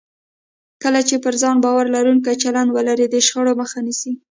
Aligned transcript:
کله 0.83 0.99
چې 1.07 1.15
پر 1.23 1.33
ځان 1.41 1.57
باور 1.65 1.85
لرونکی 1.95 2.35
چلند 2.43 2.69
ولرئ، 2.71 3.07
د 3.09 3.15
شخړې 3.27 3.53
مخه 3.61 3.79
نیسئ. 3.87 4.11